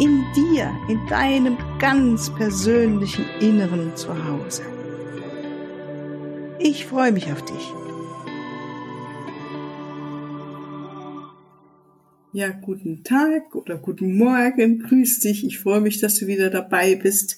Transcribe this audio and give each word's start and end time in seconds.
In 0.00 0.24
dir, 0.34 0.74
in 0.88 1.06
deinem 1.08 1.58
ganz 1.78 2.34
persönlichen 2.34 3.26
Inneren 3.38 3.94
zu 3.96 4.08
Hause. 4.24 4.62
Ich 6.58 6.86
freue 6.86 7.12
mich 7.12 7.30
auf 7.30 7.44
dich. 7.44 7.72
Ja, 12.32 12.48
guten 12.48 13.04
Tag 13.04 13.54
oder 13.54 13.76
guten 13.76 14.16
Morgen, 14.16 14.78
grüß 14.78 15.20
dich. 15.20 15.44
Ich 15.44 15.58
freue 15.58 15.82
mich, 15.82 16.00
dass 16.00 16.18
du 16.18 16.26
wieder 16.26 16.48
dabei 16.48 16.94
bist 16.94 17.36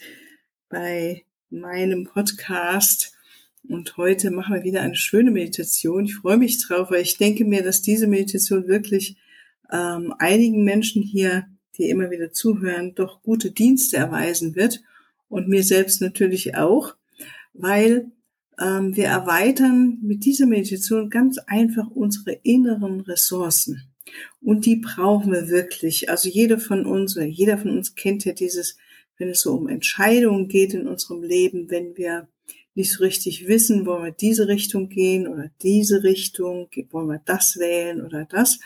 bei 0.69 1.25
meinem 1.51 2.05
Podcast. 2.05 3.13
Und 3.69 3.97
heute 3.97 4.31
machen 4.31 4.55
wir 4.55 4.63
wieder 4.63 4.83
eine 4.83 4.95
schöne 4.95 5.33
Meditation. 5.33 6.05
Ich 6.05 6.15
freue 6.15 6.37
mich 6.37 6.65
drauf, 6.65 6.93
weil 6.93 7.03
ich 7.03 7.19
denke 7.19 7.45
mir, 7.45 7.65
dass 7.65 7.83
diese 7.83 8.07
Meditation 8.07 8.69
wirklich 8.69 9.17
ähm, 9.73 10.15
einigen 10.21 10.63
Menschen 10.63 11.03
hier, 11.03 11.49
die 11.79 11.89
immer 11.89 12.11
wieder 12.11 12.33
zuhören, 12.33 12.95
doch 12.95 13.23
gute 13.23 13.51
Dienste 13.51 13.97
erweisen 13.97 14.55
wird. 14.55 14.83
Und 15.29 15.49
mir 15.49 15.63
selbst 15.63 16.03
natürlich 16.03 16.57
auch, 16.57 16.95
weil 17.55 18.11
ähm, 18.61 18.95
wir 18.97 19.07
erweitern 19.07 19.99
mit 20.03 20.25
dieser 20.25 20.47
Meditation 20.47 21.11
ganz 21.11 21.39
einfach 21.39 21.91
unsere 21.91 22.33
inneren 22.43 23.01
Ressourcen. 23.01 23.83
Und 24.43 24.67
die 24.67 24.77
brauchen 24.77 25.33
wir 25.33 25.49
wirklich. 25.49 26.11
Also 26.11 26.29
jeder 26.29 26.59
von 26.59 26.85
uns 26.85 27.17
jeder 27.17 27.57
von 27.57 27.71
uns 27.71 27.95
kennt 27.95 28.25
ja 28.25 28.33
dieses, 28.33 28.77
wenn 29.17 29.29
es 29.29 29.41
so 29.41 29.55
um 29.55 29.69
Entscheidungen 29.69 30.49
geht 30.49 30.75
in 30.75 30.87
unserem 30.87 31.23
Leben, 31.23 31.71
wenn 31.71 31.97
wir 31.97 32.29
nicht 32.75 32.93
so 32.93 33.05
richtig 33.05 33.49
wissen, 33.49 33.87
wollen 33.87 34.05
wir 34.05 34.13
diese 34.13 34.49
Richtung 34.49 34.89
gehen 34.89 35.29
oder 35.29 35.51
diese 35.63 36.03
Richtung, 36.03 36.69
wollen 36.91 37.09
wir 37.09 37.23
das 37.25 37.59
wählen 37.59 38.03
oder 38.03 38.25
das. 38.25 38.61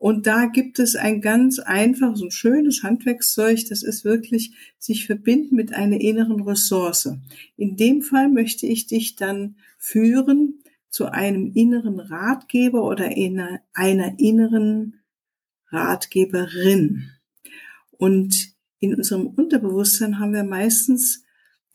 Und 0.00 0.26
da 0.26 0.46
gibt 0.46 0.78
es 0.78 0.96
ein 0.96 1.20
ganz 1.20 1.58
einfach, 1.58 2.16
so 2.16 2.24
ein 2.24 2.30
schönes 2.30 2.82
Handwerkszeug, 2.82 3.66
das 3.68 3.82
ist 3.82 4.02
wirklich 4.02 4.54
sich 4.78 5.04
verbinden 5.04 5.56
mit 5.56 5.74
einer 5.74 6.00
inneren 6.00 6.40
Ressource. 6.40 7.12
In 7.58 7.76
dem 7.76 8.00
Fall 8.00 8.30
möchte 8.30 8.66
ich 8.66 8.86
dich 8.86 9.16
dann 9.16 9.56
führen 9.76 10.64
zu 10.88 11.12
einem 11.12 11.52
inneren 11.54 12.00
Ratgeber 12.00 12.82
oder 12.82 13.08
einer, 13.08 13.60
einer 13.74 14.18
inneren 14.18 15.00
Ratgeberin. 15.68 17.10
Und 17.90 18.54
in 18.78 18.94
unserem 18.94 19.26
Unterbewusstsein 19.26 20.18
haben 20.18 20.32
wir 20.32 20.44
meistens 20.44 21.24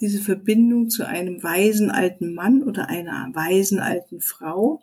diese 0.01 0.19
Verbindung 0.19 0.89
zu 0.89 1.07
einem 1.07 1.43
weisen 1.43 1.91
alten 1.91 2.33
Mann 2.33 2.63
oder 2.63 2.89
einer 2.89 3.29
weisen 3.33 3.77
alten 3.77 4.19
Frau, 4.19 4.81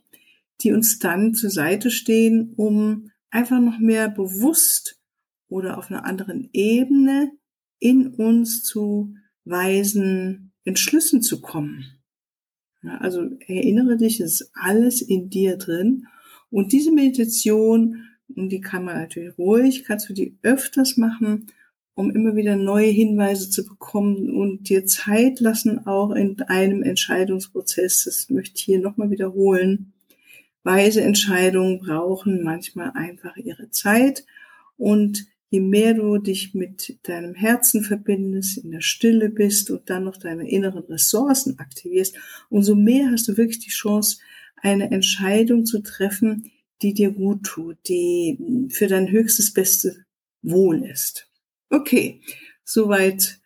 die 0.61 0.71
uns 0.71 1.01
dann 1.01 1.35
zur 1.35 1.51
Seite 1.51 1.91
stehen, 1.91 2.53
um 2.55 3.11
einfach 3.33 3.61
noch 3.61 3.79
mehr 3.81 4.09
bewusst 4.09 5.01
oder 5.49 5.79
auf 5.79 5.91
einer 5.91 6.05
anderen 6.05 6.49
Ebene 6.53 7.33
in 7.81 8.15
uns 8.15 8.63
zu 8.63 9.15
weisen 9.45 10.53
Entschlüssen 10.65 11.23
zu 11.23 11.41
kommen. 11.41 11.99
Also 13.01 13.29
erinnere 13.47 13.97
dich, 13.97 14.21
es 14.21 14.41
ist 14.41 14.51
alles 14.55 15.03
in 15.03 15.31
dir 15.31 15.57
drin. 15.57 16.07
Und 16.51 16.73
diese 16.73 16.93
Meditation, 16.93 18.09
die 18.29 18.61
kann 18.61 18.85
man 18.85 18.97
natürlich 18.97 19.37
ruhig, 19.37 19.85
kannst 19.85 20.09
du 20.09 20.15
die 20.15 20.39
öfters 20.43 20.97
machen 20.97 21.49
um 21.95 22.11
immer 22.11 22.35
wieder 22.35 22.57
neue 22.57 22.89
Hinweise 22.89 23.51
zu 23.51 23.65
bekommen 23.65 24.31
und 24.31 24.69
dir 24.69 24.87
Zeit 24.87 25.41
lassen, 25.41 25.87
auch 25.87 26.13
in 26.13 26.41
einem 26.43 26.83
Entscheidungsprozess. 26.83 28.05
Das 28.05 28.31
möchte 28.31 28.57
ich 28.57 28.63
hier 28.63 28.81
nochmal 28.81 29.11
wiederholen. 29.11 29.93
Weise 30.65 31.03
Entscheidungen 31.03 31.79
brauchen 31.79 32.43
manchmal 32.43 32.93
einfach 32.95 33.37
ihre 33.37 33.71
Zeit. 33.71 34.25
Und 34.77 35.27
je 35.51 35.61
mehr 35.61 35.95
du 35.95 36.19
dich 36.19 36.55
mit 36.55 36.99
deinem 37.03 37.35
Herzen 37.35 37.83
verbindest, 37.83 38.59
in 38.59 38.71
der 38.71 38.81
Stille 38.81 39.29
bist 39.29 39.71
und 39.71 39.91
dann 39.91 40.05
noch 40.05 40.17
deine 40.17 40.49
inneren 40.49 40.85
Ressourcen 40.85 41.59
aktivierst, 41.59 42.17
umso 42.49 42.75
mehr 42.75 43.11
hast 43.11 43.29
du 43.29 43.37
wirklich 43.37 43.59
die 43.59 43.71
Chance, 43.71 44.19
eine 44.57 44.91
Entscheidung 44.91 45.67
zu 45.67 45.83
treffen, 45.83 46.51
die 46.81 46.95
dir 46.95 47.11
gut 47.11 47.45
tut, 47.45 47.77
die 47.89 48.69
für 48.71 48.87
dein 48.87 49.11
höchstes 49.11 49.53
Beste 49.53 50.05
Wohl 50.43 50.85
ist. 50.85 51.29
Okay, 51.71 52.21
soweit 52.65 53.41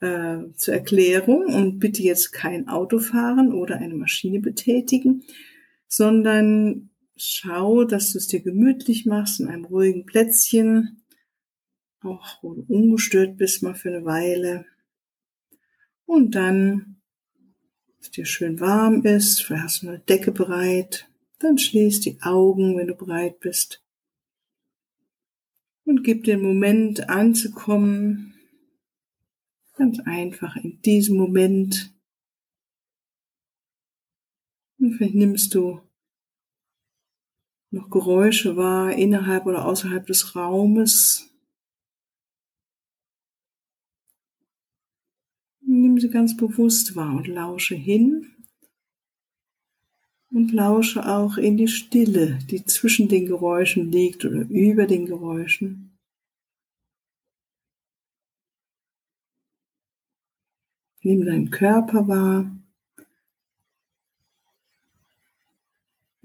äh, 0.00 0.38
zur 0.56 0.74
Erklärung. 0.74 1.46
Und 1.46 1.78
bitte 1.78 2.02
jetzt 2.02 2.32
kein 2.32 2.68
Auto 2.68 2.98
fahren 2.98 3.52
oder 3.52 3.76
eine 3.76 3.94
Maschine 3.94 4.40
betätigen, 4.40 5.24
sondern 5.90 6.90
schau, 7.16 7.84
dass 7.84 8.12
du 8.12 8.18
es 8.18 8.28
dir 8.28 8.40
gemütlich 8.40 9.06
machst 9.06 9.40
in 9.40 9.48
einem 9.48 9.64
ruhigen 9.64 10.06
Plätzchen, 10.06 11.02
auch 12.00 12.42
wo 12.42 12.54
du 12.54 12.64
ungestört 12.68 13.36
bist 13.36 13.62
mal 13.62 13.74
für 13.74 13.90
eine 13.90 14.04
Weile. 14.04 14.64
Und 16.06 16.34
dann, 16.34 17.02
dass 17.98 18.12
dir 18.12 18.24
schön 18.24 18.60
warm 18.60 19.02
ist, 19.04 19.42
vielleicht 19.42 19.64
hast 19.64 19.82
du 19.82 19.88
eine 19.88 19.98
Decke 19.98 20.32
bereit, 20.32 21.08
dann 21.40 21.58
schließ 21.58 22.00
die 22.00 22.22
Augen, 22.22 22.78
wenn 22.78 22.86
du 22.86 22.94
bereit 22.94 23.40
bist 23.40 23.82
und 25.84 26.04
gib 26.04 26.24
den 26.24 26.40
Moment 26.40 27.08
anzukommen, 27.08 28.34
ganz 29.74 29.98
einfach 30.04 30.56
in 30.56 30.80
diesem 30.82 31.16
Moment. 31.16 31.92
Und 34.80 34.94
vielleicht 34.94 35.14
nimmst 35.14 35.54
du 35.54 35.80
noch 37.70 37.90
Geräusche 37.90 38.56
wahr 38.56 38.92
innerhalb 38.94 39.46
oder 39.46 39.66
außerhalb 39.66 40.06
des 40.06 40.34
Raumes. 40.34 41.30
Nimm 45.60 46.00
sie 46.00 46.08
ganz 46.08 46.36
bewusst 46.36 46.96
wahr 46.96 47.14
und 47.16 47.28
lausche 47.28 47.74
hin 47.74 48.34
und 50.30 50.52
lausche 50.52 51.06
auch 51.06 51.36
in 51.36 51.56
die 51.56 51.68
Stille, 51.68 52.38
die 52.50 52.64
zwischen 52.64 53.08
den 53.08 53.26
Geräuschen 53.26 53.92
liegt 53.92 54.24
oder 54.24 54.48
über 54.48 54.86
den 54.86 55.06
Geräuschen. 55.06 55.98
Nimm 61.02 61.24
deinen 61.24 61.50
Körper 61.50 62.08
wahr, 62.08 62.59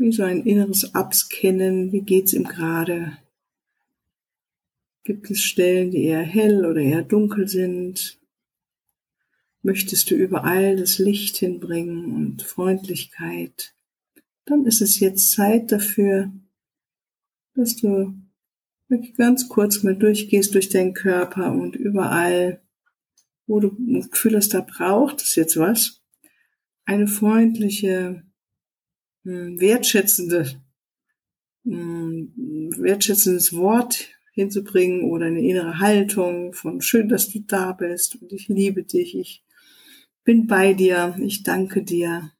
wie 0.05 0.13
so 0.13 0.23
ein 0.23 0.45
inneres 0.45 0.95
Abscannen, 0.95 1.91
wie 1.91 2.01
geht's 2.01 2.33
ihm 2.33 2.45
gerade? 2.45 3.17
Gibt 5.03 5.29
es 5.29 5.41
Stellen, 5.41 5.91
die 5.91 6.05
eher 6.05 6.23
hell 6.23 6.65
oder 6.65 6.81
eher 6.81 7.03
dunkel 7.03 7.47
sind? 7.47 8.19
Möchtest 9.61 10.09
du 10.09 10.15
überall 10.15 10.77
das 10.77 10.99
Licht 10.99 11.37
hinbringen 11.37 12.15
und 12.15 12.41
Freundlichkeit? 12.41 13.75
dann 14.45 14.65
ist 14.65 14.81
es 14.81 14.99
jetzt 14.99 15.31
Zeit 15.31 15.71
dafür, 15.71 16.31
dass 17.55 17.75
du 17.75 18.13
wirklich 18.87 19.15
ganz 19.15 19.49
kurz 19.49 19.83
mal 19.83 19.95
durchgehst 19.95 20.53
durch 20.53 20.69
deinen 20.69 20.93
Körper 20.93 21.51
und 21.51 21.75
überall, 21.75 22.61
wo 23.47 23.59
du 23.59 23.75
das 23.79 24.11
Gefühl 24.11 24.35
hast, 24.37 24.53
da 24.53 24.61
braucht 24.61 25.21
es 25.21 25.35
jetzt 25.35 25.57
was, 25.57 26.01
eine 26.85 27.07
freundliche, 27.07 28.23
wertschätzende, 29.25 30.61
hm, 31.63 32.71
wertschätzendes 32.77 33.53
Wort 33.53 34.07
hinzubringen 34.31 35.09
oder 35.09 35.25
eine 35.27 35.41
innere 35.41 35.79
Haltung 35.79 36.53
von 36.53 36.81
schön, 36.81 37.09
dass 37.09 37.29
du 37.29 37.39
da 37.39 37.71
bist 37.71 38.21
und 38.21 38.31
ich 38.33 38.47
liebe 38.47 38.83
dich, 38.83 39.15
ich 39.15 39.43
bin 40.23 40.47
bei 40.47 40.73
dir, 40.73 41.15
ich 41.21 41.43
danke 41.43 41.83
dir, 41.83 42.31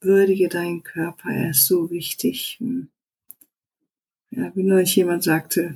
würdige 0.00 0.48
deinen 0.48 0.82
Körper, 0.82 1.30
er 1.30 1.50
ist 1.50 1.66
so 1.66 1.90
wichtig. 1.90 2.58
Ja, 4.30 4.54
wie 4.54 4.62
neulich 4.62 4.96
jemand 4.96 5.22
sagte, 5.22 5.74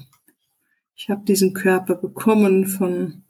ich 0.96 1.08
habe 1.10 1.24
diesen 1.24 1.54
Körper 1.54 1.94
bekommen 1.94 2.66
von 2.66 3.22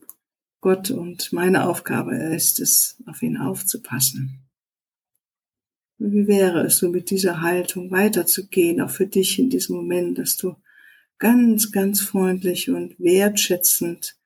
Gott 0.61 0.90
und 0.90 1.32
meine 1.32 1.69
Aufgabe 1.69 2.17
ist 2.17 2.61
es, 2.61 3.02
auf 3.06 3.23
ihn 3.23 3.37
aufzupassen. 3.37 4.48
Wie 5.99 6.29
wäre 6.29 6.65
es 6.65 6.79
so 6.79 6.89
mit 6.89 7.11
dieser 7.11 7.43
Haltung 7.43 7.91
weiterzugehen, 7.91 8.81
auch 8.81 8.91
für 8.91 9.06
dich 9.06 9.39
in 9.39 9.50
diesem 9.50 9.77
Moment, 9.77 10.19
dass 10.19 10.37
du 10.37 10.55
ganz, 11.19 11.73
ganz 11.73 12.00
freundlich 12.00 12.71
und 12.71 12.99
wertschätzend 13.00 14.17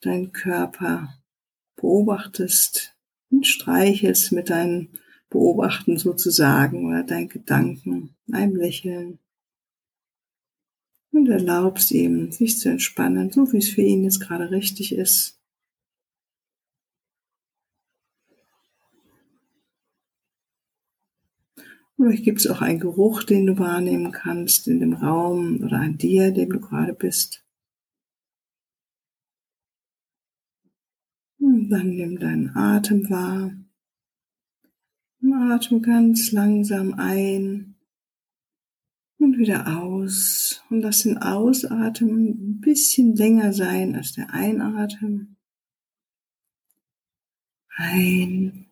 deinen 0.00 0.32
Körper 0.32 1.14
beobachtest 1.76 2.96
und 3.30 3.46
streichelst 3.46 4.32
mit 4.32 4.50
deinem 4.50 4.88
Beobachten 5.30 5.96
sozusagen 5.96 6.86
oder 6.86 7.04
deinen 7.04 7.28
Gedanken, 7.28 8.16
einem 8.32 8.56
Lächeln. 8.56 9.18
Und 11.12 11.28
erlaubst 11.28 11.92
ihm, 11.92 12.32
sich 12.32 12.58
zu 12.58 12.68
entspannen, 12.68 13.30
so 13.30 13.52
wie 13.52 13.58
es 13.58 13.70
für 13.70 13.82
ihn 13.82 14.04
jetzt 14.04 14.20
gerade 14.20 14.50
richtig 14.50 14.92
ist. 14.92 15.38
Vielleicht 21.96 22.24
gibt 22.24 22.40
es 22.40 22.46
auch 22.46 22.60
einen 22.60 22.78
Geruch, 22.78 23.22
den 23.24 23.46
du 23.46 23.58
wahrnehmen 23.58 24.12
kannst 24.12 24.68
in 24.68 24.80
dem 24.80 24.92
Raum 24.92 25.62
oder 25.64 25.80
an 25.80 25.96
dir, 25.96 26.30
dem 26.30 26.50
du 26.50 26.60
gerade 26.60 26.92
bist. 26.92 27.42
Und 31.38 31.70
dann 31.70 31.94
nimm 31.94 32.18
deinen 32.18 32.54
Atem 32.54 33.08
wahr. 33.08 33.52
Und 35.22 35.32
atme 35.32 35.80
ganz 35.80 36.32
langsam 36.32 36.94
ein 36.94 37.76
und 39.18 39.38
wieder 39.38 39.78
aus. 39.78 40.62
Und 40.68 40.82
lass 40.82 41.02
den 41.02 41.16
Ausatmen 41.16 42.28
ein 42.28 42.60
bisschen 42.60 43.16
länger 43.16 43.54
sein 43.54 43.96
als 43.96 44.12
der 44.12 44.34
Einatmen. 44.34 45.38
Ein 47.74 48.66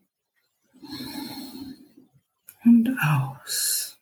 und 2.65 2.97
aus. 2.99 3.99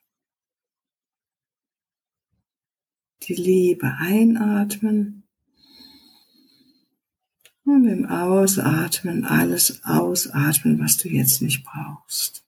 Die 3.22 3.34
Liebe 3.34 3.94
einatmen 3.98 5.22
und 7.64 7.86
im 7.86 8.06
Ausatmen 8.06 9.24
alles 9.24 9.84
ausatmen, 9.84 10.80
was 10.80 10.96
du 10.96 11.08
jetzt 11.08 11.40
nicht 11.42 11.64
brauchst. 11.64 12.44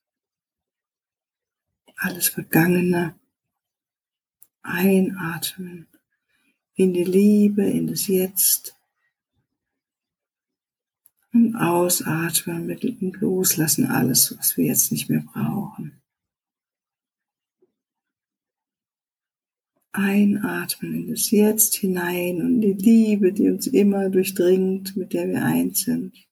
Alles 1.96 2.28
Vergangene 2.28 3.14
einatmen 4.62 5.86
in 6.74 6.92
die 6.92 7.04
Liebe, 7.04 7.64
in 7.64 7.86
das 7.86 8.08
Jetzt 8.08 8.76
und 11.32 11.56
ausatmen 11.56 12.66
mit 12.66 12.82
Loslassen 13.20 13.86
alles, 13.86 14.36
was 14.38 14.56
wir 14.56 14.66
jetzt 14.66 14.92
nicht 14.92 15.10
mehr 15.10 15.20
brauchen. 15.20 16.00
Einatmen 19.94 20.94
in 20.94 21.08
das 21.08 21.30
Jetzt 21.30 21.76
hinein 21.76 22.42
und 22.42 22.60
die 22.60 22.72
Liebe, 22.72 23.32
die 23.32 23.48
uns 23.48 23.68
immer 23.68 24.10
durchdringt, 24.10 24.96
mit 24.96 25.12
der 25.12 25.28
wir 25.28 25.44
eins 25.44 25.84
sind. 25.84 26.26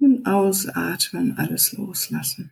Und 0.00 0.26
ausatmen, 0.26 1.38
alles 1.38 1.72
loslassen. 1.72 2.50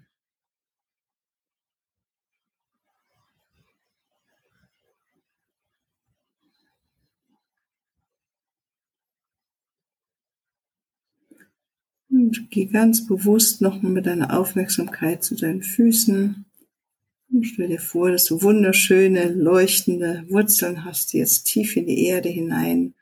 Und 12.09 12.51
geh 12.51 12.65
ganz 12.67 13.07
bewusst 13.07 13.61
nochmal 13.61 13.93
mit 13.93 14.07
deiner 14.07 14.39
Aufmerksamkeit 14.39 15.23
zu 15.23 15.35
deinen 15.35 15.63
Füßen. 15.63 16.46
Stell 17.43 17.69
dir 17.69 17.81
vor, 17.81 18.11
dass 18.11 18.25
du 18.25 18.43
wunderschöne, 18.43 19.29
leuchtende 19.29 20.25
Wurzeln 20.29 20.85
hast, 20.85 21.13
die 21.13 21.19
jetzt 21.19 21.45
tief 21.45 21.77
in 21.77 21.87
die 21.87 22.07
Erde 22.07 22.29
hinein 22.29 22.95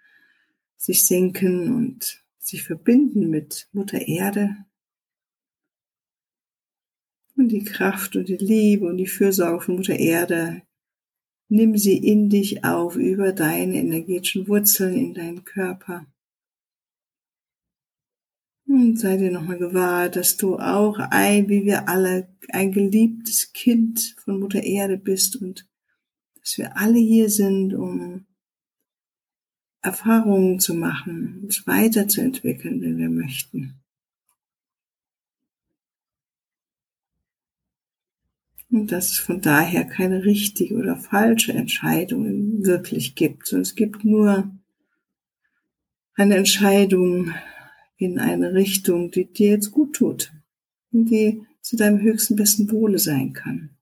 sich 0.76 1.06
senken 1.06 1.74
und 1.74 2.22
sich 2.38 2.62
verbinden 2.62 3.30
mit 3.30 3.68
Mutter 3.72 4.06
Erde. 4.06 4.56
Und 7.36 7.48
die 7.48 7.64
Kraft 7.64 8.16
und 8.16 8.28
die 8.28 8.36
Liebe 8.36 8.86
und 8.86 8.98
die 8.98 9.06
Fürsorge 9.06 9.64
von 9.64 9.76
Mutter 9.76 9.98
Erde, 9.98 10.62
nimm 11.48 11.76
sie 11.76 11.96
in 11.96 12.28
dich 12.28 12.64
auf 12.64 12.96
über 12.96 13.32
deine 13.32 13.76
energetischen 13.76 14.46
Wurzeln 14.46 14.94
in 14.94 15.14
deinen 15.14 15.44
Körper. 15.44 16.06
Und 18.74 18.98
sei 18.98 19.18
dir 19.18 19.30
nochmal 19.30 19.58
gewahr, 19.58 20.08
dass 20.08 20.36
du 20.36 20.58
auch 20.58 20.98
ein, 20.98 21.48
wie 21.48 21.64
wir 21.64 21.88
alle, 21.88 22.26
ein 22.48 22.72
geliebtes 22.72 23.52
Kind 23.52 24.16
von 24.24 24.40
Mutter 24.40 24.64
Erde 24.64 24.98
bist 24.98 25.40
und 25.40 25.68
dass 26.40 26.58
wir 26.58 26.76
alle 26.76 26.98
hier 26.98 27.30
sind, 27.30 27.72
um 27.72 28.26
Erfahrungen 29.80 30.58
zu 30.58 30.74
machen, 30.74 31.42
uns 31.44 31.68
weiterzuentwickeln, 31.68 32.80
wenn 32.82 32.98
wir 32.98 33.10
möchten. 33.10 33.80
Und 38.72 38.90
dass 38.90 39.12
es 39.12 39.18
von 39.20 39.40
daher 39.40 39.84
keine 39.84 40.24
richtige 40.24 40.74
oder 40.74 40.96
falsche 40.96 41.52
Entscheidung 41.52 42.64
wirklich 42.64 43.14
gibt, 43.14 43.46
sondern 43.46 43.62
es 43.62 43.76
gibt 43.76 44.04
nur 44.04 44.52
eine 46.16 46.34
Entscheidung, 46.34 47.32
in 47.96 48.18
eine 48.18 48.54
Richtung, 48.54 49.10
die 49.10 49.26
dir 49.26 49.50
jetzt 49.50 49.70
gut 49.70 49.94
tut 49.94 50.32
die 50.94 51.44
zu 51.60 51.76
deinem 51.76 52.00
höchsten 52.00 52.36
besten 52.36 52.70
Wohle 52.70 52.98
sein 52.98 53.32
kann. 53.32 53.76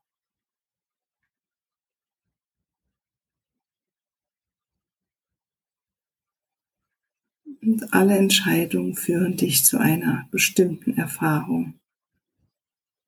Und 7.61 7.93
alle 7.94 8.17
Entscheidungen 8.17 8.97
führen 8.97 9.37
dich 9.37 9.64
zu 9.64 9.79
einer 9.79 10.26
bestimmten 10.32 10.97
Erfahrung. 10.97 11.79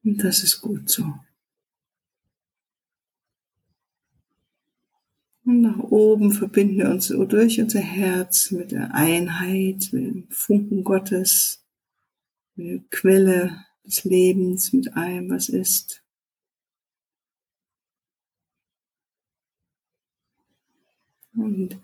Und 0.04 0.22
das 0.22 0.44
ist 0.44 0.60
gut 0.60 0.88
so. 0.88 1.14
Und 5.54 5.60
nach 5.60 5.78
oben 5.78 6.32
verbinden 6.32 6.78
wir 6.78 6.90
uns 6.90 7.06
durch 7.06 7.60
unser 7.60 7.78
Herz 7.78 8.50
mit 8.50 8.72
der 8.72 8.92
Einheit, 8.92 9.88
mit 9.92 10.04
dem 10.04 10.26
Funken 10.28 10.82
Gottes, 10.82 11.64
mit 12.56 12.66
der 12.66 12.80
Quelle 12.90 13.64
des 13.84 14.02
Lebens, 14.02 14.72
mit 14.72 14.96
allem, 14.96 15.30
was 15.30 15.48
ist. 15.48 16.02
Und 21.36 21.78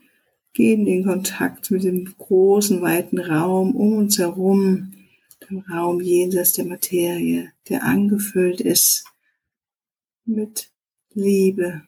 gehen 0.53 0.89
in 0.89 1.05
Kontakt 1.05 1.71
mit 1.71 1.85
dem 1.85 2.13
großen, 2.19 2.83
weiten 2.83 3.21
Raum 3.21 3.77
um 3.77 3.99
uns 3.99 4.19
herum, 4.19 4.95
dem 5.49 5.61
Raum 5.61 6.01
jenseits 6.01 6.55
der 6.55 6.65
Materie, 6.65 7.53
der 7.69 7.85
angefüllt 7.85 8.61
ist 8.61 9.05
mit 10.25 10.73
Liebe, 11.15 11.83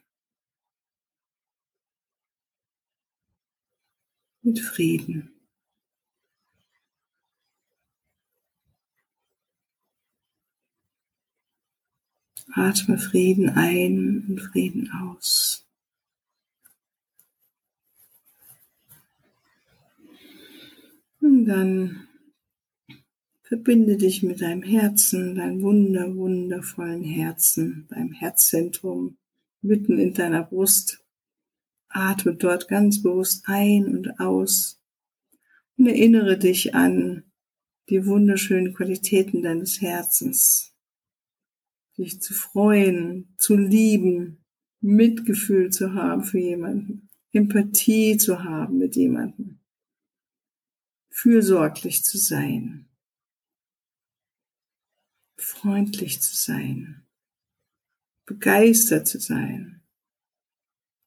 mit 4.43 4.61
Frieden. 4.61 5.31
Atme 12.55 12.99
Frieden 12.99 13.49
ein 13.51 14.27
und 14.29 14.39
Frieden 14.41 14.91
aus. 14.91 15.67
Und 21.21 21.47
dann 21.47 22.09
verbinde 23.43 23.97
dich 23.97 24.23
mit 24.23 24.43
deinem 24.43 24.63
Herzen, 24.63 25.37
deinem 25.37 25.63
wunder, 25.63 26.15
wundervollen 26.17 27.05
Herzen, 27.05 27.87
deinem 27.89 28.13
Herzzentrum 28.13 29.17
mitten 29.63 29.99
in 29.99 30.15
deiner 30.15 30.43
Brust. 30.43 31.02
Atme 31.95 32.35
dort 32.35 32.69
ganz 32.69 33.03
bewusst 33.03 33.45
ein 33.47 33.87
und 33.87 34.21
aus 34.21 34.81
und 35.77 35.87
erinnere 35.87 36.39
dich 36.39 36.75
an 36.75 37.25
die 37.89 38.07
wunderschönen 38.07 38.75
Qualitäten 38.75 39.43
deines 39.43 39.81
Herzens. 39.81 40.75
Dich 41.99 42.21
zu 42.21 42.33
freuen, 42.33 43.35
zu 43.39 43.57
lieben, 43.57 44.45
Mitgefühl 44.81 45.71
zu 45.71 45.95
haben 45.95 46.25
für 46.25 46.39
jemanden, 46.39 47.11
Empathie 47.33 48.17
zu 48.17 48.43
haben 48.43 48.79
mit 48.79 48.97
jemandem, 48.97 49.61
fürsorglich 51.11 52.05
zu 52.05 52.19
sein, 52.19 52.89
freundlich 55.37 56.21
zu 56.21 56.35
sein, 56.35 57.07
begeistert 58.27 59.07
zu 59.07 59.19
sein, 59.19 59.82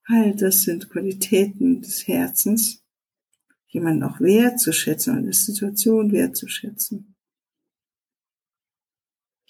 All 0.08 0.36
das 0.36 0.62
sind 0.62 0.90
Qualitäten 0.90 1.82
des 1.82 2.08
Herzens, 2.08 2.84
jemanden 3.68 4.04
auch 4.04 4.20
wertzuschätzen, 4.20 5.18
eine 5.18 5.34
Situation 5.34 6.12
wertzuschätzen. 6.12 7.16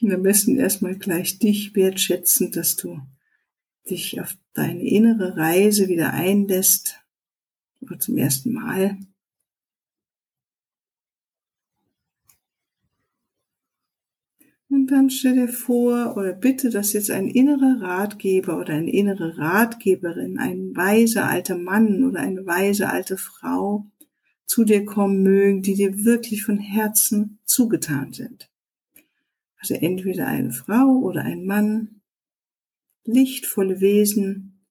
Und 0.01 0.13
am 0.13 0.23
besten 0.23 0.57
erstmal 0.57 0.95
gleich 0.95 1.39
dich 1.39 1.75
wertschätzen, 1.75 2.51
dass 2.51 2.75
du 2.75 3.01
dich 3.89 4.19
auf 4.21 4.37
deine 4.53 4.83
innere 4.83 5.37
Reise 5.37 5.87
wieder 5.87 6.13
einlässt, 6.13 7.01
oder 7.81 7.99
zum 7.99 8.17
ersten 8.17 8.53
Mal. 8.53 8.97
Und 14.75 14.87
dann 14.87 15.09
stell 15.09 15.35
dir 15.35 15.47
vor 15.47 16.17
oder 16.17 16.33
bitte, 16.33 16.69
dass 16.69 16.91
jetzt 16.91 17.09
ein 17.09 17.29
innerer 17.29 17.81
Ratgeber 17.81 18.59
oder 18.59 18.73
eine 18.73 18.91
innere 18.91 19.37
Ratgeberin, 19.37 20.37
ein 20.37 20.75
weiser 20.75 21.29
alter 21.29 21.57
Mann 21.57 22.03
oder 22.03 22.19
eine 22.19 22.45
weise 22.45 22.89
alte 22.89 23.15
Frau 23.15 23.89
zu 24.45 24.65
dir 24.65 24.83
kommen 24.83 25.23
mögen, 25.23 25.61
die 25.61 25.75
dir 25.75 26.03
wirklich 26.03 26.43
von 26.43 26.57
Herzen 26.57 27.39
zugetan 27.45 28.11
sind. 28.11 28.51
Also 29.57 29.75
entweder 29.75 30.27
eine 30.27 30.51
Frau 30.51 30.99
oder 30.99 31.21
ein 31.21 31.45
Mann, 31.45 32.01
lichtvolle 33.05 33.79
Wesen, 33.79 34.65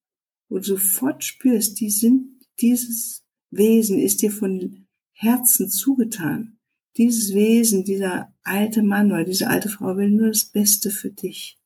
wo 0.51 0.59
du 0.59 0.65
sofort 0.65 1.25
spürst, 1.25 1.81
die 1.81 1.89
sind, 1.89 2.45
dieses 2.61 3.25
Wesen 3.51 3.99
ist 3.99 4.21
dir 4.21 4.31
von 4.31 4.87
Herzen 5.13 5.71
zugetan. 5.71 6.54
Dieses 6.97 7.35
Wesen, 7.35 7.85
dieser 7.85 8.33
alte 8.43 8.83
Mann 8.83 9.11
oder 9.11 9.25
diese 9.25 9.49
alte 9.49 9.69
Frau 9.69 9.97
will 9.97 10.11
nur 10.11 10.29
das 10.29 10.45
Beste 10.45 10.91
für 10.91 11.11
dich. 11.11 11.59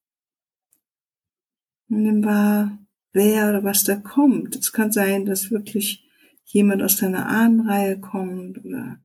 Nimm 1.88 2.24
wahr, 2.24 2.78
wer 3.12 3.48
oder 3.48 3.64
was 3.64 3.84
da 3.84 3.96
kommt. 3.96 4.56
Es 4.56 4.72
kann 4.72 4.92
sein, 4.92 5.26
dass 5.26 5.50
wirklich 5.50 6.08
jemand 6.44 6.82
aus 6.82 6.96
deiner 6.96 7.26
Ahnenreihe 7.26 8.00
kommt 8.00 8.64
oder 8.64 9.00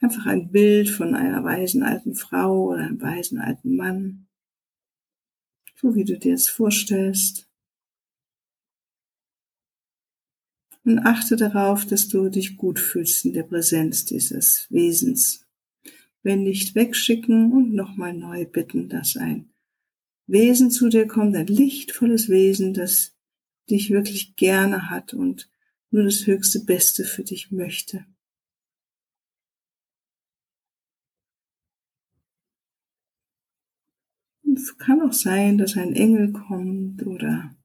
einfach 0.00 0.26
ein 0.26 0.50
Bild 0.50 0.88
von 0.88 1.14
einer 1.14 1.44
weisen 1.44 1.82
alten 1.82 2.14
Frau 2.14 2.68
oder 2.68 2.84
einem 2.84 3.00
weisen 3.00 3.38
alten 3.38 3.76
Mann, 3.76 4.26
so 5.76 5.94
wie 5.94 6.04
du 6.04 6.18
dir 6.18 6.34
es 6.34 6.48
vorstellst. 6.48 7.46
Und 10.84 11.00
achte 11.00 11.36
darauf, 11.36 11.84
dass 11.84 12.08
du 12.08 12.30
dich 12.30 12.56
gut 12.56 12.78
fühlst 12.78 13.26
in 13.26 13.34
der 13.34 13.42
Präsenz 13.42 14.06
dieses 14.06 14.66
Wesens. 14.70 15.47
Wenn 16.28 16.42
nicht 16.42 16.74
wegschicken 16.74 17.52
und 17.52 17.72
nochmal 17.72 18.12
neu 18.12 18.44
bitten, 18.44 18.90
dass 18.90 19.16
ein 19.16 19.48
Wesen 20.26 20.70
zu 20.70 20.90
dir 20.90 21.06
kommt, 21.06 21.34
ein 21.34 21.46
lichtvolles 21.46 22.28
Wesen, 22.28 22.74
das 22.74 23.16
dich 23.70 23.88
wirklich 23.88 24.36
gerne 24.36 24.90
hat 24.90 25.14
und 25.14 25.50
nur 25.90 26.04
das 26.04 26.26
höchste 26.26 26.60
Beste 26.60 27.04
für 27.04 27.24
dich 27.24 27.50
möchte. 27.50 28.04
es 34.54 34.76
kann 34.76 35.00
auch 35.00 35.14
sein, 35.14 35.56
dass 35.56 35.78
ein 35.78 35.94
Engel 35.94 36.32
kommt 36.32 37.06
oder 37.06 37.56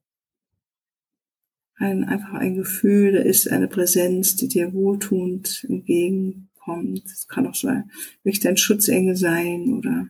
ein, 1.75 2.05
einfach 2.05 2.35
ein 2.35 2.55
Gefühl, 2.55 3.11
da 3.11 3.19
ist 3.19 3.49
eine 3.49 3.67
Präsenz, 3.67 4.37
die 4.37 4.47
dir 4.47 4.73
wohltuend 4.73 5.67
entgegenkommt. 6.65 7.05
Es 7.05 7.27
kann 7.27 7.47
auch 7.47 7.55
sein, 7.55 7.91
möchte 8.23 8.49
ein 8.49 8.57
Schutzengel 8.57 9.15
sein 9.15 9.73
oder 9.73 10.09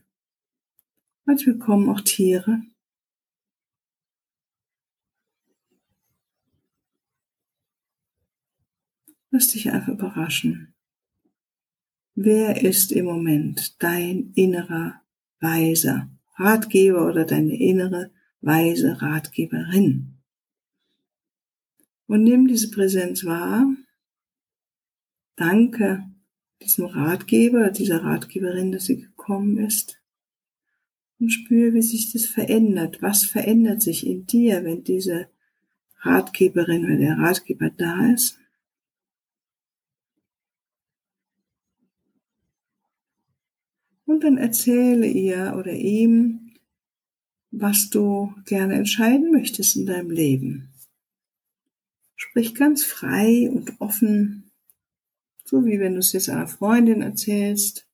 manchmal 1.25 1.57
kommen 1.57 1.89
auch 1.89 2.01
Tiere. 2.01 2.61
Lass 9.31 9.47
dich 9.47 9.71
einfach 9.71 9.93
überraschen. 9.93 10.75
Wer 12.15 12.61
ist 12.61 12.91
im 12.91 13.05
Moment 13.05 13.81
dein 13.81 14.31
innerer 14.35 15.01
Weiser, 15.39 16.11
Ratgeber 16.35 17.07
oder 17.07 17.25
deine 17.25 17.59
innere 17.59 18.11
weise 18.41 19.01
Ratgeberin? 19.01 20.19
Und 22.05 22.23
nimm 22.23 22.47
diese 22.47 22.69
Präsenz 22.69 23.25
wahr. 23.25 23.65
Danke 25.35 26.12
diesem 26.63 26.85
Ratgeber, 26.85 27.69
dieser 27.69 28.03
Ratgeberin, 28.03 28.71
dass 28.71 28.85
sie 28.85 29.01
gekommen 29.01 29.57
ist. 29.57 29.99
Und 31.19 31.29
spüre, 31.29 31.73
wie 31.73 31.81
sich 31.81 32.11
das 32.11 32.25
verändert. 32.25 33.01
Was 33.01 33.23
verändert 33.25 33.81
sich 33.81 34.05
in 34.05 34.25
dir, 34.25 34.63
wenn 34.63 34.83
diese 34.83 35.27
Ratgeberin 36.01 36.85
oder 36.85 36.97
der 36.97 37.17
Ratgeber 37.17 37.69
da 37.69 38.11
ist? 38.11 38.39
Und 44.05 44.23
dann 44.23 44.37
erzähle 44.37 45.07
ihr 45.07 45.55
oder 45.57 45.73
ihm, 45.73 46.51
was 47.51 47.89
du 47.89 48.33
gerne 48.45 48.75
entscheiden 48.75 49.31
möchtest 49.31 49.75
in 49.75 49.85
deinem 49.85 50.09
Leben. 50.09 50.69
Sprich 52.15 52.55
ganz 52.55 52.83
frei 52.83 53.49
und 53.49 53.79
offen, 53.79 54.42
so 55.53 55.65
wie 55.65 55.79
wenn 55.79 55.93
du 55.93 55.99
es 55.99 56.13
jetzt 56.13 56.29
einer 56.29 56.47
Freundin 56.47 57.03
erzählst. 57.03 57.87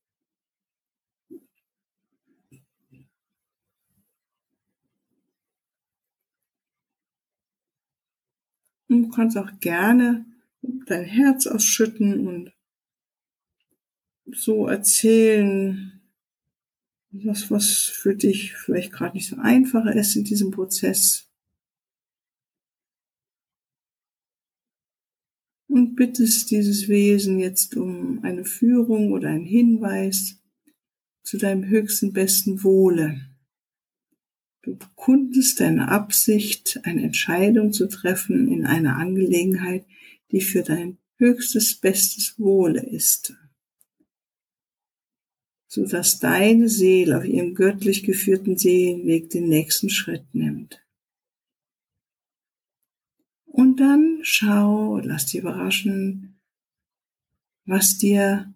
Du 8.88 9.10
kannst 9.10 9.36
auch 9.36 9.60
gerne 9.60 10.24
dein 10.86 11.04
Herz 11.04 11.46
ausschütten 11.46 12.26
und 12.26 12.56
so 14.24 14.66
erzählen, 14.66 16.00
das, 17.10 17.50
was 17.50 17.68
für 17.84 18.16
dich 18.16 18.54
vielleicht 18.54 18.90
gerade 18.90 19.18
nicht 19.18 19.28
so 19.28 19.36
einfach 19.36 19.84
ist 19.84 20.16
in 20.16 20.24
diesem 20.24 20.50
Prozess. 20.50 21.29
Und 25.70 25.94
bittest 25.94 26.50
dieses 26.50 26.88
Wesen 26.88 27.38
jetzt 27.38 27.76
um 27.76 28.18
eine 28.22 28.44
Führung 28.44 29.12
oder 29.12 29.28
einen 29.28 29.46
Hinweis 29.46 30.36
zu 31.22 31.38
deinem 31.38 31.64
höchsten 31.64 32.12
besten 32.12 32.64
Wohle. 32.64 33.20
Du 34.62 34.76
bekundest 34.76 35.60
deine 35.60 35.88
Absicht, 35.88 36.80
eine 36.82 37.02
Entscheidung 37.04 37.72
zu 37.72 37.88
treffen 37.88 38.48
in 38.48 38.66
einer 38.66 38.96
Angelegenheit, 38.96 39.86
die 40.32 40.40
für 40.40 40.62
dein 40.62 40.98
höchstes 41.16 41.76
bestes 41.76 42.38
Wohle 42.38 42.84
ist 42.84 43.34
so 45.72 45.86
dass 45.86 46.18
deine 46.18 46.68
Seele 46.68 47.16
auf 47.16 47.24
ihrem 47.24 47.54
göttlich 47.54 48.02
geführten 48.02 48.58
Seelenweg 48.58 49.30
den 49.30 49.48
nächsten 49.48 49.88
Schritt 49.88 50.24
nimmt. 50.32 50.82
Und 53.60 53.78
dann 53.78 54.20
schau, 54.22 55.00
lass 55.04 55.26
dich 55.26 55.42
überraschen, 55.42 56.40
was 57.66 57.98
dir 57.98 58.50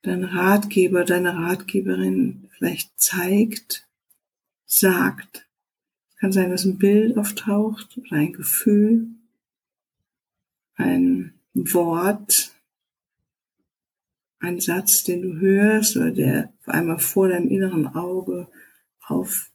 dein 0.00 0.24
Ratgeber, 0.24 1.04
deine 1.04 1.36
Ratgeberin 1.36 2.48
vielleicht 2.56 2.98
zeigt, 2.98 3.86
sagt. 4.64 5.46
Es 6.08 6.16
kann 6.16 6.32
sein, 6.32 6.48
dass 6.48 6.64
ein 6.64 6.78
Bild 6.78 7.18
auftaucht 7.18 7.98
oder 7.98 8.12
ein 8.12 8.32
Gefühl, 8.32 9.08
ein 10.76 11.34
Wort, 11.52 12.54
ein 14.38 14.58
Satz, 14.58 15.04
den 15.04 15.20
du 15.20 15.34
hörst 15.38 15.98
oder 15.98 16.12
der 16.12 16.50
auf 16.60 16.68
einmal 16.68 16.98
vor 16.98 17.28
deinem 17.28 17.50
inneren 17.50 17.88
Auge 17.88 18.48
auf, 19.06 19.50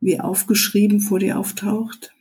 wie 0.00 0.20
aufgeschrieben 0.20 1.00
vor 1.00 1.18
dir 1.18 1.38
auftaucht. 1.38 2.12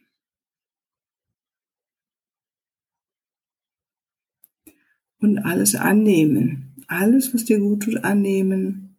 Und 5.20 5.40
alles 5.40 5.76
annehmen. 5.76 6.76
Alles, 6.88 7.34
was 7.34 7.46
dir 7.46 7.60
gut 7.60 7.84
tut, 7.84 8.04
annehmen. 8.04 8.98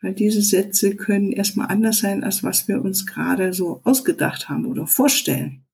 Weil 0.00 0.14
diese 0.14 0.42
Sätze 0.42 0.94
können 0.94 1.32
erstmal 1.32 1.68
anders 1.68 1.98
sein, 1.98 2.22
als 2.22 2.42
was 2.42 2.68
wir 2.68 2.82
uns 2.82 3.06
gerade 3.06 3.52
so 3.52 3.80
ausgedacht 3.84 4.48
haben 4.48 4.66
oder 4.66 4.86
vorstellen. 4.86 5.64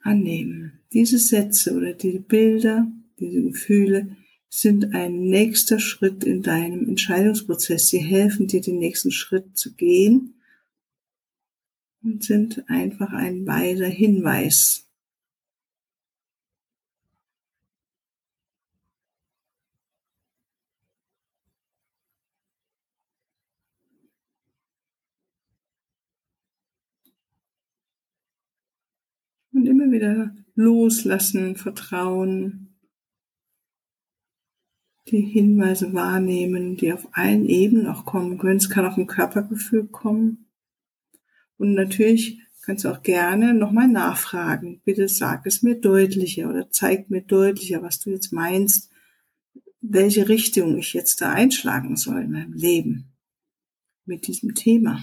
Annehmen. 0.00 0.80
Diese 0.92 1.18
Sätze 1.18 1.74
oder 1.74 1.92
diese 1.92 2.20
Bilder 2.20 2.90
diese 3.20 3.42
Gefühle 3.42 4.16
sind 4.48 4.94
ein 4.94 5.28
nächster 5.28 5.78
Schritt 5.78 6.24
in 6.24 6.42
deinem 6.42 6.88
Entscheidungsprozess. 6.88 7.88
Sie 7.88 7.98
helfen 7.98 8.48
dir, 8.48 8.60
den 8.60 8.78
nächsten 8.78 9.12
Schritt 9.12 9.56
zu 9.56 9.74
gehen 9.74 10.39
und 12.02 12.24
sind 12.24 12.64
einfach 12.68 13.12
ein 13.12 13.46
weiser 13.46 13.86
Hinweis. 13.86 14.86
Und 29.52 29.66
immer 29.66 29.90
wieder 29.90 30.34
loslassen, 30.54 31.56
vertrauen, 31.56 32.78
die 35.08 35.20
Hinweise 35.20 35.92
wahrnehmen, 35.92 36.76
die 36.76 36.92
auf 36.92 37.08
allen 37.12 37.46
Ebenen 37.46 37.86
auch 37.86 38.04
kommen 38.04 38.38
können. 38.38 38.58
Es 38.58 38.70
kann 38.70 38.86
auch 38.86 38.96
im 38.96 39.06
Körpergefühl 39.06 39.88
kommen. 39.88 40.49
Und 41.60 41.74
natürlich 41.74 42.40
kannst 42.62 42.84
du 42.84 42.88
auch 42.88 43.02
gerne 43.02 43.54
nochmal 43.54 43.86
nachfragen. 43.86 44.80
Bitte 44.84 45.08
sag 45.08 45.44
es 45.46 45.62
mir 45.62 45.76
deutlicher 45.76 46.48
oder 46.48 46.70
zeig 46.70 47.10
mir 47.10 47.20
deutlicher, 47.22 47.82
was 47.82 48.00
du 48.00 48.10
jetzt 48.10 48.32
meinst. 48.32 48.90
welche 49.82 50.28
Richtung 50.28 50.78
ich 50.78 50.94
jetzt 50.94 51.20
da 51.20 51.32
einschlagen 51.32 51.96
soll 51.96 52.22
in 52.22 52.30
meinem 52.32 52.52
Leben 52.54 53.12
mit 54.06 54.26
diesem 54.26 54.54
Thema. 54.54 55.02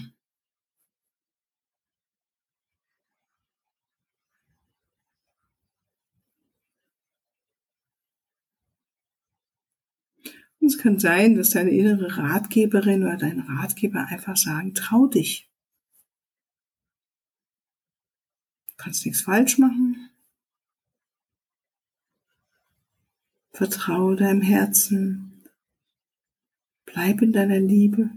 Und 10.60 10.68
es 10.68 10.78
kann 10.78 10.98
sein, 11.00 11.34
dass 11.34 11.50
deine 11.50 11.70
innere 11.70 12.16
Ratgeberin 12.16 13.02
oder 13.02 13.16
dein 13.16 13.40
Ratgeber 13.40 14.06
einfach 14.06 14.36
sagen, 14.36 14.74
trau 14.74 15.06
dich. 15.08 15.48
Du 18.67 18.67
kannst 18.78 19.04
nichts 19.04 19.20
falsch 19.20 19.58
machen. 19.58 20.08
Vertraue 23.50 24.16
deinem 24.16 24.40
Herzen. 24.40 25.42
Bleib 26.86 27.20
in 27.20 27.32
deiner 27.32 27.60
Liebe. 27.60 28.10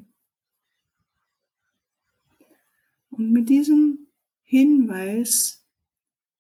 Und 3.10 3.32
mit 3.32 3.50
diesem 3.50 4.08
Hinweis 4.44 5.66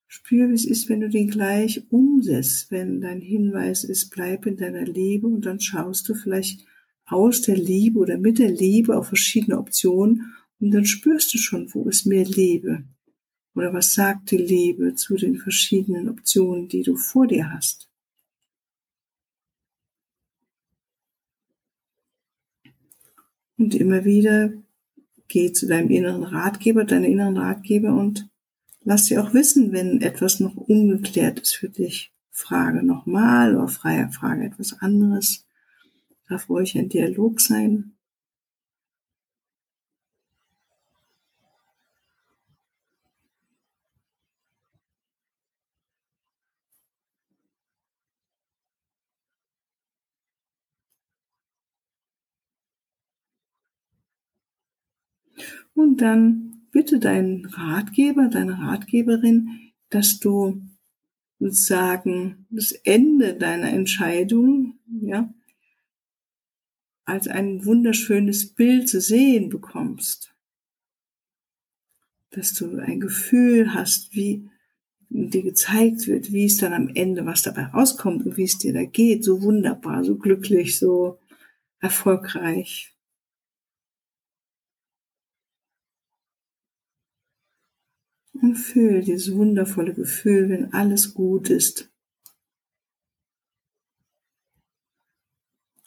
spür, 0.07 0.49
wie 0.49 0.53
es 0.53 0.65
ist, 0.65 0.87
wenn 0.87 1.01
du 1.01 1.09
den 1.09 1.29
gleich 1.29 1.91
umsetzt, 1.91 2.71
wenn 2.71 3.01
dein 3.01 3.21
Hinweis 3.21 3.83
ist, 3.83 4.11
bleib 4.11 4.45
in 4.45 4.57
deiner 4.57 4.85
Liebe 4.85 5.27
und 5.27 5.45
dann 5.45 5.59
schaust 5.59 6.07
du 6.07 6.13
vielleicht 6.13 6.65
aus 7.05 7.41
der 7.41 7.57
Liebe 7.57 7.99
oder 7.99 8.17
mit 8.17 8.39
der 8.39 8.51
Liebe 8.51 8.97
auf 8.97 9.07
verschiedene 9.07 9.57
Optionen 9.57 10.33
und 10.59 10.71
dann 10.71 10.85
spürst 10.85 11.33
du 11.33 11.37
schon, 11.37 11.73
wo 11.73 11.89
ist 11.89 12.05
mehr 12.05 12.25
Liebe 12.25 12.85
oder 13.55 13.74
was 13.74 13.93
sagt 13.93 14.31
die 14.31 14.38
Liebe 14.38 14.96
zu 14.96 15.15
den 15.15 15.38
verschiedenen 15.38 16.10
Optionen, 16.10 16.67
die 16.67 16.84
du 16.84 16.96
vor 16.96 17.27
dir 17.27 17.51
hast. 17.51 17.89
Und 23.58 23.75
immer 23.75 24.05
wieder 24.05 24.53
geh 25.27 25.51
zu 25.53 25.67
deinem 25.67 25.89
inneren 25.89 26.24
Ratgeber, 26.24 26.84
deiner 26.84 27.08
inneren 27.08 27.38
Ratgeber 27.38 27.93
und 27.93 28.27
lass 28.84 29.05
sie 29.05 29.17
auch 29.17 29.34
wissen, 29.34 29.72
wenn 29.72 30.01
etwas 30.01 30.39
noch 30.39 30.55
ungeklärt 30.55 31.39
ist 31.39 31.55
für 31.55 31.70
dich. 31.70 32.12
Frage 32.31 32.84
nochmal 32.84 33.55
oder 33.55 33.67
freie 33.67 34.10
Frage 34.10 34.46
etwas 34.46 34.81
anderes. 34.81 35.46
Darf 36.27 36.50
ruhig 36.50 36.77
ein 36.77 36.89
Dialog 36.89 37.39
sein. 37.39 37.93
Und 55.74 56.01
dann 56.01 56.62
bitte 56.72 57.00
deinen 57.00 57.46
Ratgeber, 57.46 58.27
deine 58.27 58.60
Ratgeberin, 58.60 59.72
dass 59.89 60.20
du 60.20 60.62
sozusagen 61.39 62.46
das 62.50 62.72
Ende 62.72 63.34
deiner 63.34 63.70
Entscheidung, 63.70 64.75
ja, 65.01 65.34
als 67.05 67.27
ein 67.27 67.65
wunderschönes 67.65 68.53
Bild 68.53 68.88
zu 68.88 69.01
sehen 69.01 69.50
bekommst. 69.50 70.34
Dass 72.29 72.53
du 72.53 72.77
ein 72.77 73.00
Gefühl 73.00 73.74
hast, 73.74 74.15
wie 74.15 74.48
dir 75.10 75.43
gezeigt 75.43 76.08
wird, 76.08 76.31
wie 76.31 76.46
es 76.46 76.58
dann 76.58 76.74
am 76.74 76.88
Ende, 76.89 77.25
was 77.25 77.41
dabei 77.41 77.65
rauskommt 77.65 78.25
und 78.25 78.38
wie 78.38 78.43
es 78.43 78.58
dir 78.58 78.72
da 78.72 78.86
geht, 78.86 79.25
so 79.25 79.42
wunderbar, 79.42 80.05
so 80.05 80.16
glücklich, 80.16 80.79
so 80.79 81.20
erfolgreich. 81.79 82.90
Und 88.41 88.55
fühl 88.55 89.01
dieses 89.01 89.35
wundervolle 89.35 89.93
Gefühl, 89.93 90.49
wenn 90.49 90.73
alles 90.73 91.13
gut 91.13 91.51
ist. 91.51 91.91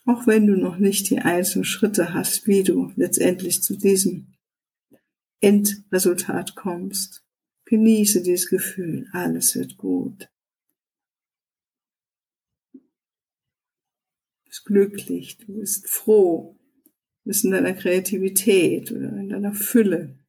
Auch 0.06 0.26
wenn 0.26 0.46
du 0.46 0.56
noch 0.56 0.76
nicht 0.76 1.10
die 1.10 1.18
einzelnen 1.18 1.64
Schritte 1.64 2.14
hast, 2.14 2.46
wie 2.46 2.62
du 2.62 2.92
letztendlich 2.94 3.62
zu 3.62 3.76
diesem 3.76 4.34
Endresultat 5.40 6.54
kommst. 6.54 7.24
Genieße 7.64 8.22
dieses 8.22 8.48
Gefühl, 8.48 9.08
alles 9.12 9.56
wird 9.56 9.76
gut. 9.76 10.30
Du 12.72 12.80
bist 14.44 14.64
glücklich, 14.64 15.38
du 15.38 15.54
bist 15.58 15.88
froh, 15.88 16.56
du 16.84 17.28
bist 17.30 17.44
in 17.44 17.50
deiner 17.50 17.72
Kreativität 17.72 18.92
oder 18.92 19.16
in 19.16 19.28
deiner 19.28 19.54
Fülle. 19.54 20.23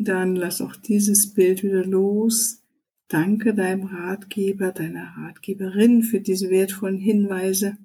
Und 0.00 0.08
dann 0.08 0.34
lass 0.34 0.62
auch 0.62 0.76
dieses 0.76 1.34
Bild 1.34 1.62
wieder 1.62 1.84
los. 1.84 2.62
Danke 3.08 3.52
deinem 3.52 3.84
Ratgeber, 3.84 4.72
deiner 4.72 5.14
Ratgeberin 5.14 6.02
für 6.02 6.22
diese 6.22 6.48
wertvollen 6.48 6.96
Hinweise. 6.96 7.76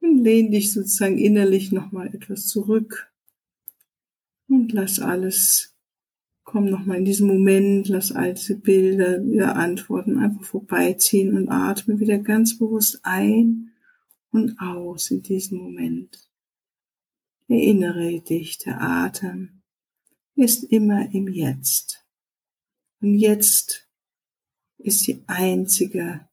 Und 0.00 0.18
lehn 0.18 0.50
dich 0.50 0.74
sozusagen 0.74 1.16
innerlich 1.16 1.72
nochmal 1.72 2.14
etwas 2.14 2.46
zurück. 2.46 3.10
Und 4.48 4.74
lass 4.74 4.98
alles, 4.98 5.74
komm 6.44 6.66
nochmal 6.66 6.98
in 6.98 7.06
diesen 7.06 7.26
Moment, 7.26 7.88
lass 7.88 8.12
diese 8.12 8.56
Bilder, 8.56 9.24
wieder 9.24 9.56
Antworten 9.56 10.18
einfach 10.18 10.44
vorbeiziehen 10.44 11.34
und 11.34 11.48
atme 11.48 11.98
wieder 12.00 12.18
ganz 12.18 12.58
bewusst 12.58 13.00
ein 13.02 13.70
und 14.30 14.60
aus 14.60 15.10
in 15.10 15.22
diesem 15.22 15.56
Moment. 15.56 16.28
Erinnere 17.48 18.20
dich, 18.20 18.58
der 18.58 18.82
Atem 18.82 19.55
ist 20.36 20.64
immer 20.64 21.12
im 21.12 21.28
Jetzt. 21.28 22.06
Und 23.00 23.14
jetzt 23.14 23.88
ist 24.78 25.06
die 25.06 25.24
einzige 25.26 26.28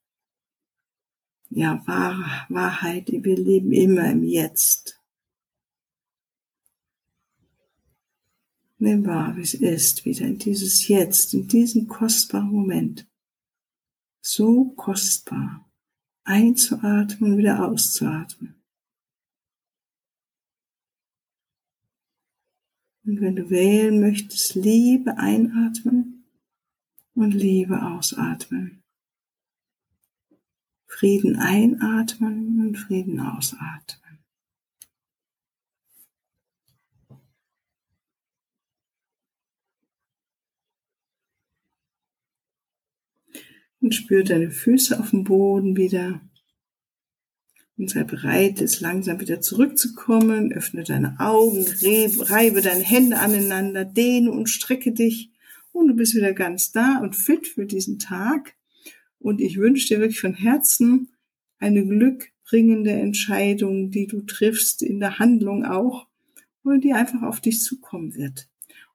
ja, 1.49 1.81
Wahr, 1.85 2.45
Wahrheit, 2.49 3.07
wir 3.11 3.37
leben 3.37 3.71
immer 3.71 4.09
im 4.11 4.23
Jetzt. 4.23 4.99
Nimm 8.79 9.05
wahr, 9.05 9.37
wie 9.37 9.41
es 9.41 9.53
ist, 9.53 10.03
wieder 10.03 10.25
in 10.25 10.39
dieses 10.39 10.87
Jetzt, 10.87 11.33
in 11.33 11.47
diesen 11.47 11.87
kostbaren 11.87 12.51
Moment. 12.51 13.07
So 14.21 14.71
kostbar. 14.71 15.71
Einzuatmen 16.25 17.33
und 17.33 17.37
wieder 17.37 17.65
auszuatmen. 17.65 18.62
Und 23.05 23.19
wenn 23.19 23.35
du 23.35 23.49
wählen 23.49 23.99
möchtest, 23.99 24.55
Liebe 24.55 25.17
einatmen 25.17 26.25
und 27.15 27.33
Liebe 27.33 27.81
ausatmen. 27.83 28.83
Frieden 30.87 31.35
einatmen 31.35 32.61
und 32.61 32.77
Frieden 32.77 33.19
ausatmen. 33.19 34.19
Und 43.81 43.93
spür 43.93 44.23
deine 44.23 44.49
Füße 44.49 44.97
auf 44.97 45.09
dem 45.09 45.25
Boden 45.25 45.75
wieder 45.75 46.21
und 47.77 47.89
sei 47.89 48.03
bereit, 48.03 48.59
jetzt 48.59 48.81
langsam 48.81 49.19
wieder 49.19 49.41
zurückzukommen. 49.41 50.53
Öffne 50.53 50.83
deine 50.83 51.19
Augen, 51.19 51.65
reibe 52.21 52.61
deine 52.61 52.83
Hände 52.83 53.19
aneinander, 53.19 53.85
dehne 53.85 54.31
und 54.31 54.47
strecke 54.47 54.91
dich 54.91 55.31
und 55.71 55.87
du 55.87 55.95
bist 55.95 56.15
wieder 56.15 56.33
ganz 56.33 56.71
da 56.71 56.99
und 56.99 57.15
fit 57.15 57.47
für 57.47 57.65
diesen 57.65 57.99
Tag. 57.99 58.55
Und 59.19 59.41
ich 59.41 59.57
wünsche 59.57 59.87
dir 59.87 59.99
wirklich 59.99 60.21
von 60.21 60.33
Herzen 60.33 61.09
eine 61.57 61.85
glückbringende 61.85 62.91
Entscheidung, 62.91 63.89
die 63.89 64.07
du 64.07 64.21
triffst 64.21 64.83
in 64.83 64.99
der 64.99 65.17
Handlung 65.19 65.65
auch 65.65 66.07
und 66.63 66.83
die 66.83 66.93
einfach 66.93 67.23
auf 67.23 67.41
dich 67.41 67.61
zukommen 67.61 68.15
wird. 68.15 68.47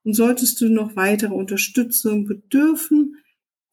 Und 0.03 0.13
solltest 0.13 0.61
du 0.61 0.69
noch 0.69 0.95
weitere 0.95 1.33
Unterstützung 1.33 2.25
bedürfen, 2.25 3.17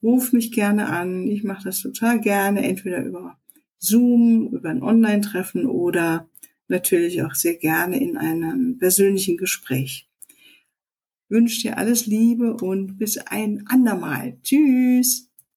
ruf 0.03 0.33
mich 0.33 0.51
gerne 0.51 0.89
an. 0.89 1.29
Ich 1.29 1.45
mache 1.45 1.65
das 1.65 1.81
total 1.81 2.21
gerne, 2.21 2.67
entweder 2.67 3.05
über 3.05 3.39
Zoom, 3.79 4.49
über 4.53 4.71
ein 4.71 4.83
Online-Treffen 4.83 5.67
oder 5.67 6.29
natürlich 6.69 7.23
auch 7.23 7.35
sehr 7.35 7.57
gerne 7.57 8.01
in 8.01 8.17
einem 8.17 8.79
persönlichen 8.79 9.37
Gespräch. 9.37 10.09
Wünsche 11.29 11.63
dir 11.63 11.79
alles 11.79 12.07
Liebe 12.07 12.55
und 12.55 12.99
bis 12.99 13.19
ein 13.19 13.65
andermal. 13.67 14.39
Tschüss. 14.43 15.26